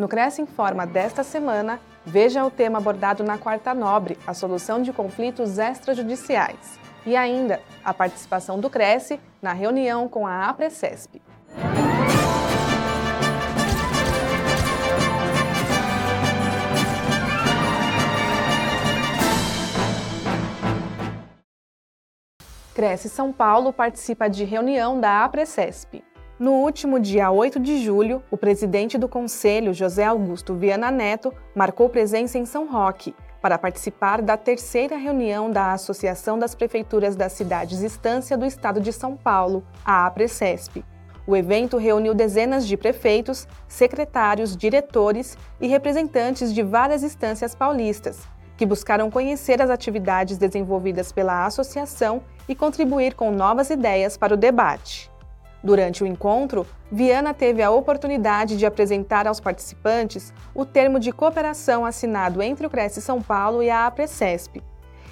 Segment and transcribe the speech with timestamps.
[0.00, 4.94] No Cresce Informa desta semana, veja o tema abordado na Quarta Nobre, a solução de
[4.94, 6.80] conflitos extrajudiciais.
[7.04, 11.20] E ainda, a participação do Cresce na reunião com a APRECESP.
[22.74, 26.02] Cresce São Paulo participa de reunião da APRECESP.
[26.40, 31.86] No último dia 8 de julho, o presidente do Conselho, José Augusto Viana Neto, marcou
[31.86, 37.82] presença em São Roque para participar da terceira reunião da Associação das Prefeituras das Cidades
[37.82, 40.82] Estância do Estado de São Paulo, a APRECESP.
[41.26, 48.26] O evento reuniu dezenas de prefeitos, secretários, diretores e representantes de várias instâncias paulistas,
[48.56, 54.38] que buscaram conhecer as atividades desenvolvidas pela associação e contribuir com novas ideias para o
[54.38, 55.10] debate.
[55.62, 61.84] Durante o encontro, Viana teve a oportunidade de apresentar aos participantes o termo de cooperação
[61.84, 64.62] assinado entre o Cresce São Paulo e a APRECESP.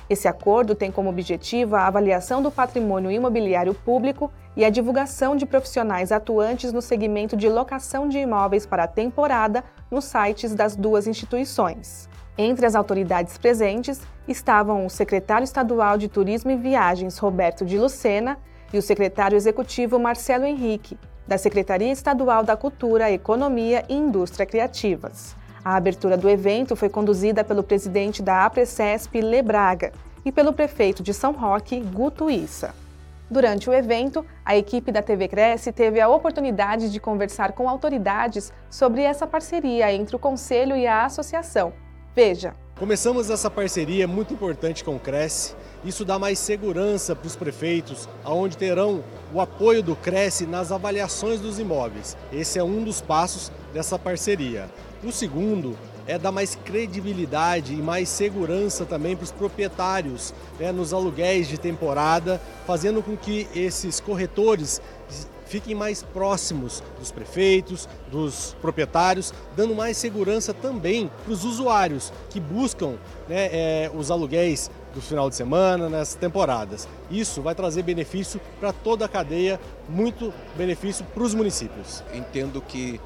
[0.09, 5.45] Esse acordo tem como objetivo a avaliação do patrimônio imobiliário público e a divulgação de
[5.45, 11.07] profissionais atuantes no segmento de locação de imóveis para a temporada nos sites das duas
[11.07, 12.09] instituições.
[12.39, 18.39] Entre as autoridades presentes estavam o secretário estadual de Turismo e Viagens, Roberto de Lucena,
[18.73, 25.37] e o secretário executivo Marcelo Henrique, da Secretaria Estadual da Cultura, Economia e Indústria Criativas.
[25.65, 29.93] A abertura do evento foi conduzida pelo presidente da APRECESP, Lebraga,
[30.25, 32.75] e pelo prefeito de São Roque, Guto Issa.
[33.31, 38.53] Durante o evento, a equipe da TV Cresce teve a oportunidade de conversar com autoridades
[38.71, 41.73] sobre essa parceria entre o Conselho e a associação.
[42.19, 42.53] Veja.
[42.77, 48.09] Começamos essa parceria muito importante com o Cresce isso dá mais segurança para os prefeitos,
[48.25, 52.17] aonde terão o apoio do Cresce nas avaliações dos imóveis.
[52.33, 54.69] Esse é um dos passos dessa parceria.
[55.05, 60.93] O segundo é dar mais credibilidade e mais segurança também para os proprietários né, nos
[60.93, 64.83] aluguéis de temporada, fazendo com que esses corretores
[65.49, 72.39] fiquem mais próximos dos prefeitos, dos proprietários, dando mais segurança também para os usuários que
[72.39, 72.97] buscam
[73.29, 76.89] né, é, os aluguéis do final de semana, nas temporadas.
[77.11, 82.03] Isso vai trazer benefício para toda a cadeia, muito benefício para os municípios.
[82.13, 83.01] Entendo que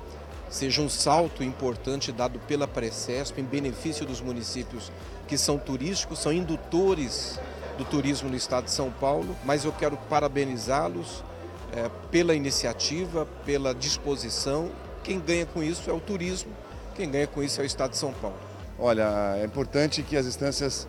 [0.49, 4.93] seja um salto importante dado pela Precesp em benefício dos municípios
[5.27, 7.39] que são turísticos, são indutores
[7.79, 11.25] do turismo no estado de São Paulo, mas eu quero parabenizá-los
[11.73, 14.71] é, pela iniciativa, pela disposição.
[15.03, 16.53] Quem ganha com isso é o turismo,
[16.95, 18.37] quem ganha com isso é o estado de São Paulo.
[18.79, 20.87] Olha, é importante que as instâncias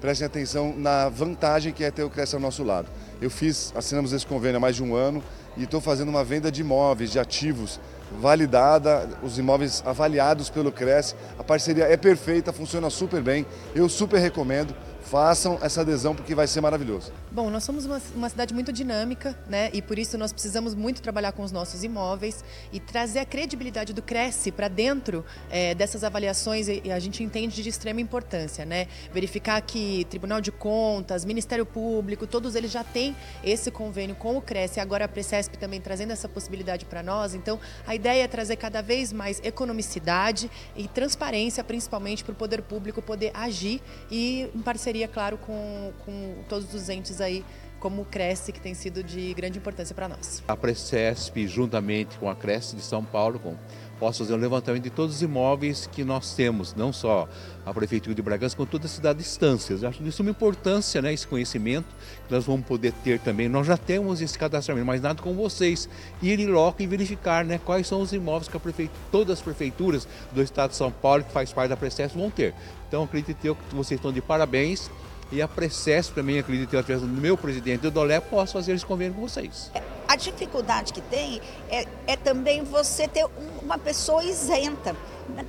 [0.00, 2.88] prestem atenção na vantagem que é ter o Cresce ao nosso lado.
[3.20, 5.22] Eu fiz, assinamos esse convênio há mais de um ano
[5.56, 7.80] e estou fazendo uma venda de imóveis, de ativos,
[8.20, 11.14] validada, os imóveis avaliados pelo Cresce.
[11.38, 14.74] A parceria é perfeita, funciona super bem, eu super recomendo
[15.10, 17.12] façam essa adesão porque vai ser maravilhoso.
[17.30, 19.70] Bom, nós somos uma, uma, cidade muito dinâmica, né?
[19.72, 23.92] E por isso nós precisamos muito trabalhar com os nossos imóveis e trazer a credibilidade
[23.92, 28.88] do Cresce para dentro é, dessas avaliações e, a gente entende de extrema importância, né?
[29.12, 34.42] Verificar que Tribunal de Contas, Ministério Público, todos eles já têm esse convênio com o
[34.42, 34.80] Cresce.
[34.80, 37.34] Agora a Precesp também trazendo essa possibilidade para nós.
[37.34, 42.62] Então a ideia é trazer cada vez mais economicidade e transparência, principalmente para o poder
[42.62, 43.80] público poder agir
[44.10, 47.44] e em parceria parceria, claro, com, com todos os entes aí,
[47.80, 50.42] como o Cresce, que tem sido de grande importância para nós.
[50.48, 53.54] A Precesp, juntamente com a Cresce de São Paulo, com,
[53.98, 57.28] posso fazer um levantamento de todos os imóveis que nós temos, não só
[57.64, 59.82] a Prefeitura de Bragança, como toda a cidade de Estâncias.
[59.82, 61.86] Eu acho de suma importância né, esse conhecimento
[62.26, 63.48] que nós vamos poder ter também.
[63.48, 65.88] Nós já temos esse cadastramento, mas nada com vocês.
[66.22, 70.08] Ir em loco e verificar né, quais são os imóveis que prefeitura, todas as prefeituras
[70.32, 72.54] do estado de São Paulo, que faz parte da Precesp, vão ter.
[72.88, 74.90] Então acredito eu que vocês estão de parabéns
[75.30, 78.86] e a Precesp também, acredito eu, através do meu presidente, o Dolé, posso fazer esse
[78.86, 79.70] convênio com vocês.
[80.06, 83.26] A dificuldade que tem é, é também você ter
[83.60, 84.94] uma pessoa isenta.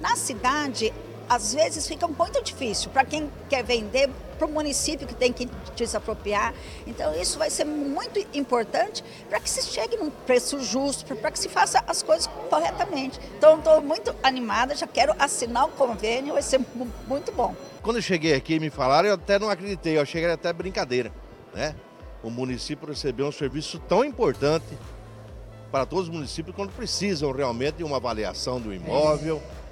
[0.01, 0.91] Na cidade,
[1.29, 5.49] às vezes fica muito difícil para quem quer vender, para o município que tem que
[5.75, 6.53] desapropriar.
[6.85, 11.39] Então, isso vai ser muito importante para que se chegue num preço justo, para que
[11.39, 13.19] se faça as coisas corretamente.
[13.37, 16.59] Então, estou muito animada, já quero assinar o convênio, vai ser
[17.07, 17.55] muito bom.
[17.81, 21.11] Quando eu cheguei aqui me falaram, eu até não acreditei, eu era até brincadeira.
[21.53, 21.75] Né?
[22.21, 24.65] O município recebeu um serviço tão importante
[25.71, 29.41] para todos os municípios quando precisam realmente de uma avaliação do imóvel.
[29.53, 29.66] É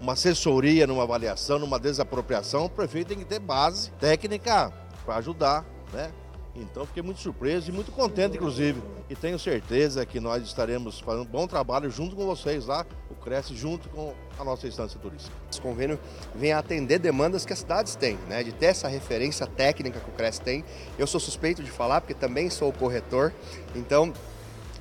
[0.00, 4.72] uma assessoria numa avaliação, numa desapropriação, o prefeito tem que ter base técnica
[5.04, 6.12] para ajudar, né?
[6.54, 8.82] Então fiquei muito surpreso e muito contente, inclusive.
[9.08, 13.14] E tenho certeza que nós estaremos fazendo um bom trabalho junto com vocês lá, o
[13.14, 15.34] Cresce, junto com a nossa instância turística.
[15.50, 15.98] Esse convênio
[16.34, 18.42] vem a atender demandas que as cidades têm, né?
[18.42, 20.64] De ter essa referência técnica que o Cresce tem.
[20.98, 23.32] Eu sou suspeito de falar, porque também sou corretor.
[23.76, 24.12] Então,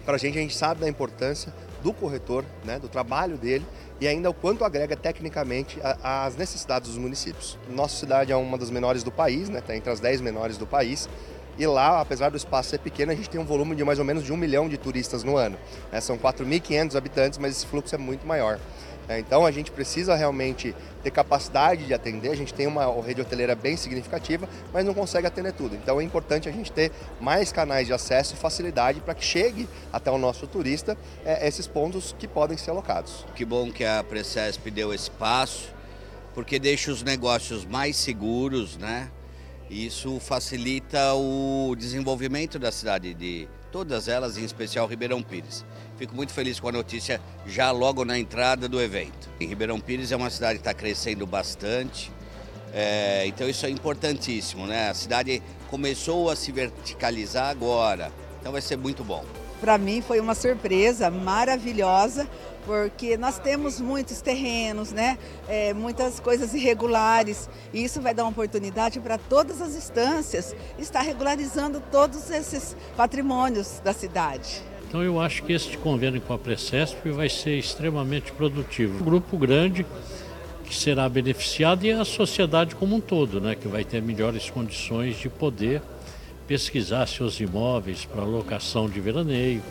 [0.03, 1.53] para a gente, a gente sabe da importância
[1.83, 3.65] do corretor, né, do trabalho dele
[3.99, 7.57] e ainda o quanto agrega tecnicamente às necessidades dos municípios.
[7.69, 10.67] Nossa cidade é uma das menores do país, né, está entre as 10 menores do
[10.67, 11.09] país.
[11.57, 14.05] E lá, apesar do espaço ser pequeno, a gente tem um volume de mais ou
[14.05, 15.57] menos de um milhão de turistas no ano.
[15.91, 15.99] Né?
[15.99, 18.59] São 4.500 habitantes, mas esse fluxo é muito maior.
[19.07, 22.29] É, então a gente precisa realmente ter capacidade de atender.
[22.29, 25.75] A gente tem uma rede hoteleira bem significativa, mas não consegue atender tudo.
[25.75, 29.67] Então é importante a gente ter mais canais de acesso e facilidade para que chegue
[29.91, 33.25] até o nosso turista é, esses pontos que podem ser alocados.
[33.35, 35.73] Que bom que a Precesp deu esse passo,
[36.33, 39.09] porque deixa os negócios mais seguros, né?
[39.69, 45.63] Isso facilita o desenvolvimento da cidade de todas elas, em especial Ribeirão Pires.
[45.99, 49.29] Fico muito feliz com a notícia já logo na entrada do evento.
[49.39, 52.11] Em Ribeirão Pires é uma cidade que está crescendo bastante,
[52.73, 54.89] é, então isso é importantíssimo, né?
[54.89, 59.23] A cidade começou a se verticalizar agora, então vai ser muito bom.
[59.59, 62.27] Para mim foi uma surpresa maravilhosa,
[62.65, 65.17] porque nós temos muitos terrenos, né?
[65.47, 71.01] É, muitas coisas irregulares, e isso vai dar uma oportunidade para todas as instâncias estar
[71.01, 74.61] regularizando todos esses patrimônios da cidade.
[74.87, 79.01] Então eu acho que este convênio com a Precesp vai ser extremamente produtivo.
[79.01, 79.85] Um grupo grande
[80.63, 85.17] que será beneficiado e a sociedade como um todo, né, que vai ter melhores condições
[85.17, 85.81] de poder
[86.47, 89.61] pesquisar seus imóveis para locação de veraneio,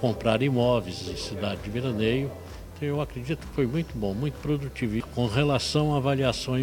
[0.00, 2.30] comprar imóveis em cidade de veraneio
[2.84, 5.06] eu acredito que foi muito bom, muito produtivo.
[5.14, 6.56] Com relação à avaliação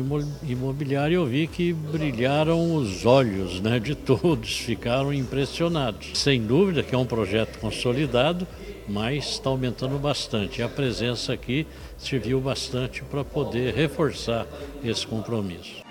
[0.44, 6.12] imobiliária, eu vi que brilharam os olhos né, de todos, ficaram impressionados.
[6.16, 8.46] Sem dúvida que é um projeto consolidado,
[8.88, 10.62] mas está aumentando bastante.
[10.62, 11.66] A presença aqui
[11.98, 14.46] serviu bastante para poder reforçar
[14.84, 15.89] esse compromisso.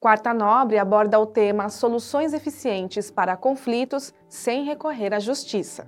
[0.00, 5.86] Quarta Nobre aborda o tema Soluções eficientes para conflitos sem recorrer à justiça.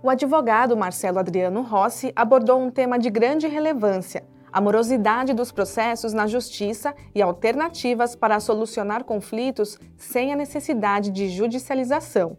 [0.00, 6.12] O advogado Marcelo Adriano Rossi abordou um tema de grande relevância: a morosidade dos processos
[6.12, 12.38] na justiça e alternativas para solucionar conflitos sem a necessidade de judicialização.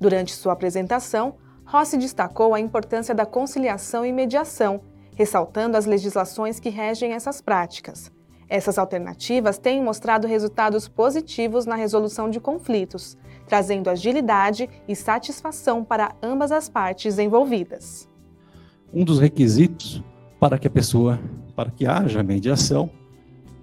[0.00, 4.80] Durante sua apresentação, Rossi destacou a importância da conciliação e mediação,
[5.14, 8.10] ressaltando as legislações que regem essas práticas.
[8.48, 16.14] Essas alternativas têm mostrado resultados positivos na resolução de conflitos, trazendo agilidade e satisfação para
[16.22, 18.08] ambas as partes envolvidas.
[18.92, 20.02] Um dos requisitos
[20.38, 21.18] para que a pessoa,
[21.56, 22.88] para que haja mediação,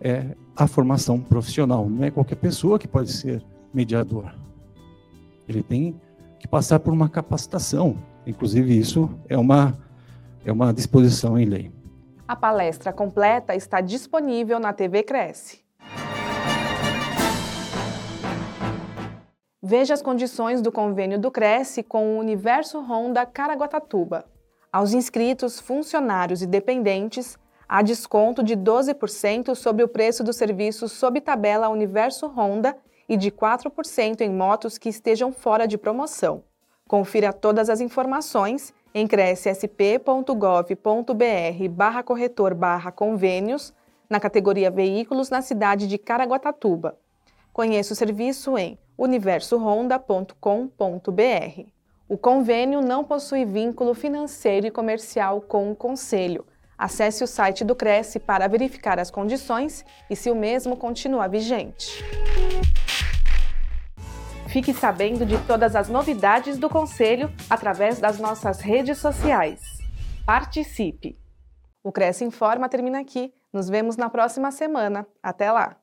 [0.02, 1.90] é a formação profissional.
[1.90, 3.44] Não é qualquer pessoa que pode ser
[3.74, 4.34] mediador.
[5.48, 6.00] Ele tem
[6.40, 7.98] que passar por uma capacitação.
[8.28, 9.78] Inclusive, isso é uma,
[10.46, 11.72] é uma disposição em lei.
[12.26, 15.62] A palestra completa está disponível na TV Cresce.
[19.62, 24.26] Veja as condições do convênio do Cresce com o Universo Honda Caraguatatuba.
[24.72, 27.38] Aos inscritos, funcionários e dependentes,
[27.68, 32.78] há desconto de 12% sobre o preço do serviço sob tabela Universo Honda
[33.08, 36.44] e de 4% em motos que estejam fora de promoção.
[36.88, 43.74] Confira todas as informações em crescsp.gov.br barra corretor barra convênios
[44.10, 46.98] na categoria Veículos na cidade de Caraguatatuba.
[47.52, 51.68] Conheça o serviço em universohonda.com.br.
[52.08, 56.46] O convênio não possui vínculo financeiro e comercial com o Conselho.
[56.78, 62.04] Acesse o site do Cresce para verificar as condições e se o mesmo continua vigente.
[64.54, 69.60] Fique sabendo de todas as novidades do Conselho através das nossas redes sociais.
[70.28, 71.18] Participe!
[71.84, 73.34] O Cresce Informa termina aqui.
[73.52, 75.08] Nos vemos na próxima semana.
[75.24, 75.83] Até lá!